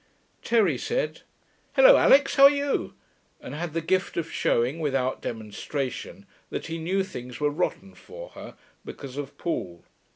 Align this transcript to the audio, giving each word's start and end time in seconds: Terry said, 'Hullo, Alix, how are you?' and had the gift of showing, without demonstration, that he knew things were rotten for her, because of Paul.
Terry 0.43 0.79
said, 0.79 1.21
'Hullo, 1.75 1.95
Alix, 1.95 2.33
how 2.33 2.45
are 2.45 2.49
you?' 2.49 2.95
and 3.39 3.53
had 3.53 3.73
the 3.73 3.81
gift 3.83 4.17
of 4.17 4.31
showing, 4.31 4.79
without 4.79 5.21
demonstration, 5.21 6.25
that 6.49 6.65
he 6.65 6.79
knew 6.79 7.03
things 7.03 7.39
were 7.39 7.51
rotten 7.51 7.93
for 7.93 8.29
her, 8.29 8.55
because 8.83 9.15
of 9.15 9.37
Paul. 9.37 9.83